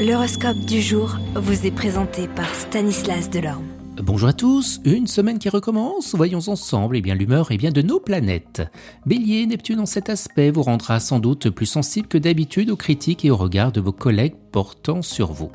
[0.00, 3.66] L'horoscope du jour vous est présenté par Stanislas Delorme.
[4.02, 8.62] Bonjour à tous, une semaine qui recommence, voyons ensemble eh l'humeur bien de nos planètes.
[9.04, 13.26] Bélier, Neptune en cet aspect vous rendra sans doute plus sensible que d'habitude aux critiques
[13.26, 15.52] et aux regards de vos collègues portant sur vous.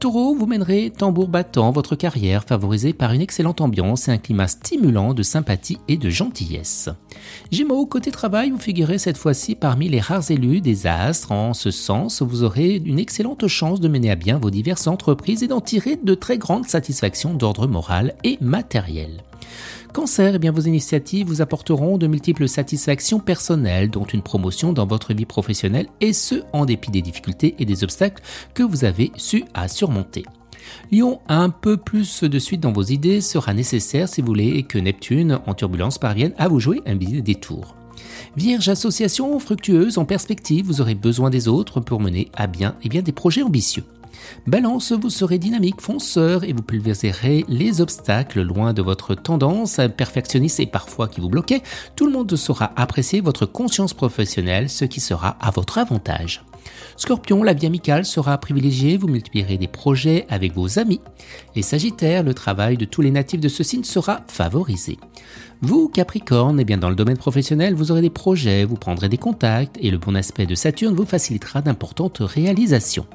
[0.00, 4.48] Taureau, vous mènerez tambour battant votre carrière favorisée par une excellente ambiance et un climat
[4.48, 6.90] stimulant de sympathie et de gentillesse.
[7.50, 11.32] Gémeaux, côté travail, vous figurez cette fois-ci parmi les rares élus des astres.
[11.32, 15.42] En ce sens, vous aurez une excellente chance de mener à bien vos diverses entreprises
[15.42, 19.22] et d'en tirer de très grandes satisfactions d'ordre moral et matériel.
[19.94, 24.88] Cancer, eh bien, vos initiatives vous apporteront de multiples satisfactions personnelles, dont une promotion dans
[24.88, 28.20] votre vie professionnelle, et ce, en dépit des difficultés et des obstacles
[28.54, 30.24] que vous avez su à surmonter.
[30.90, 34.78] Lion, un peu plus de suite dans vos idées sera nécessaire si vous voulez que
[34.78, 37.76] Neptune en turbulence parvienne à vous jouer un billet des tours.
[38.36, 42.88] Vierge, association fructueuse en perspective, vous aurez besoin des autres pour mener à bien, eh
[42.88, 43.84] bien des projets ambitieux.
[44.46, 50.60] Balance, vous serez dynamique, fonceur et vous pulvériserez les obstacles loin de votre tendance perfectionniste
[50.60, 51.62] et parfois qui vous bloquait.
[51.96, 56.44] Tout le monde saura apprécier votre conscience professionnelle, ce qui sera à votre avantage.
[56.96, 61.00] Scorpion, la vie amicale sera privilégiée, vous multiplierez des projets avec vos amis.
[61.56, 64.98] Les Sagittaires, le travail de tous les natifs de ce signe sera favorisé.
[65.60, 69.16] Vous, Capricorne, eh bien dans le domaine professionnel, vous aurez des projets, vous prendrez des
[69.16, 73.06] contacts et le bon aspect de Saturne vous facilitera d'importantes réalisations.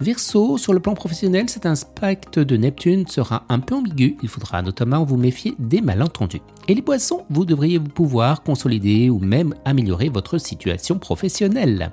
[0.00, 4.62] Verseau, sur le plan professionnel, cet impact de Neptune sera un peu ambigu, il faudra
[4.62, 6.42] notamment vous méfier des malentendus.
[6.68, 11.92] Et les poissons, vous devriez pouvoir consolider ou même améliorer votre situation professionnelle.